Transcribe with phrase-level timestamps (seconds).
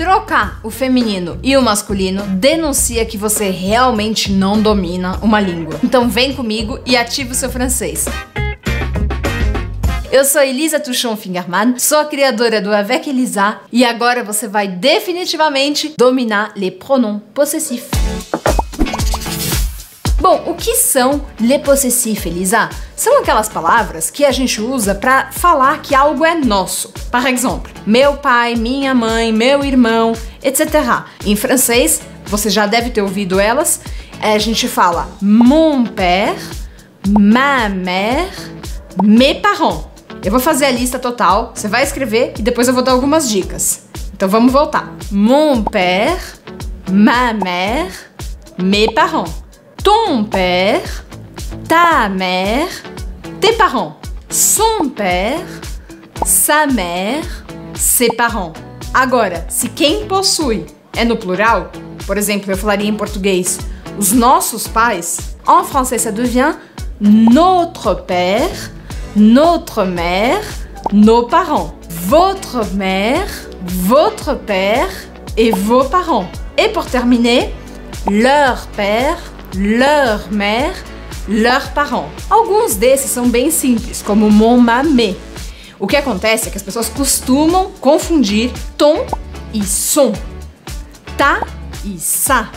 [0.00, 5.78] Trocar o feminino e o masculino denuncia que você realmente não domina uma língua.
[5.84, 8.06] Então vem comigo e ative o seu francês.
[10.10, 14.68] Eu sou Elisa Tuchon Fingerman, sou a criadora do Avec Elisa e agora você vai
[14.68, 17.99] definitivamente dominar les pronoms possessifs.
[20.60, 22.68] Que são les possessifs, Elisa?
[22.94, 26.92] São aquelas palavras que a gente usa para falar que algo é nosso.
[27.10, 30.12] Par exemple, meu pai, minha mãe, meu irmão,
[30.42, 30.66] etc.
[31.24, 33.80] Em francês, você já deve ter ouvido elas.
[34.20, 36.38] A gente fala mon père,
[37.08, 38.30] ma mère,
[39.02, 39.86] mes parents.
[40.22, 43.30] Eu vou fazer a lista total, você vai escrever e depois eu vou dar algumas
[43.30, 43.84] dicas.
[44.12, 44.94] Então vamos voltar.
[45.10, 46.20] Mon père,
[46.90, 47.90] ma mère,
[48.62, 49.49] mes parents.
[49.82, 51.04] Ton père,
[51.68, 52.68] ta mère,
[53.40, 53.96] tes parents.
[54.28, 55.46] Son père,
[56.26, 57.24] sa mère,
[57.74, 58.52] ses parents.
[58.92, 60.66] Agora, se quem possui
[60.96, 61.70] é no plural,
[62.06, 63.58] por exemplo, eu falaria em português
[63.98, 66.54] os nossos pais, en français ça devient
[67.00, 68.70] notre père,
[69.16, 70.42] notre mère,
[70.92, 73.28] nos parents, votre mère,
[73.64, 74.90] votre père
[75.36, 76.26] et vos parents.
[76.58, 77.54] Et pour terminer,
[78.10, 79.18] leur père,
[79.54, 80.74] leur mère,
[81.28, 82.08] leurs parents.
[82.28, 85.14] Alguns desses são bem simples, como mon mamé.
[85.78, 89.06] O que acontece é que as pessoas costumam confundir tom
[89.52, 90.12] e som.
[91.16, 91.46] Ta
[91.84, 92.50] e sa.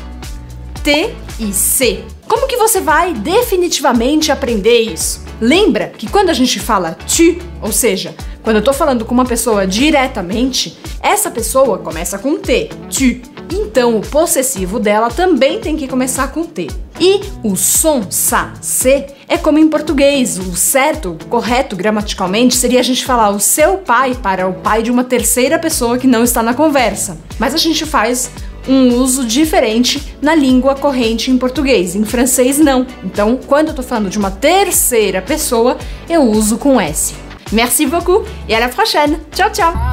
[0.84, 2.04] T e C.
[2.28, 5.24] Como que você vai definitivamente aprender isso?
[5.40, 9.26] Lembra que quando a gente fala tu, ou seja, quando eu tô falando com uma
[9.26, 13.33] pessoa diretamente, essa pessoa começa com T, tu.
[13.50, 16.68] Então o possessivo dela também tem que começar com T.
[17.00, 20.38] E o som sa, se é como em português.
[20.38, 24.92] O certo, correto gramaticalmente, seria a gente falar o seu pai para o pai de
[24.92, 27.18] uma terceira pessoa que não está na conversa.
[27.40, 28.30] Mas a gente faz
[28.68, 31.96] um uso diferente na língua corrente em português.
[31.96, 32.86] Em francês, não.
[33.04, 35.78] Então, quando eu tô falando de uma terceira pessoa,
[36.10, 37.14] eu uso com S.
[37.52, 39.18] Merci beaucoup e à la prochaine.
[39.32, 39.93] Tchau, tchau.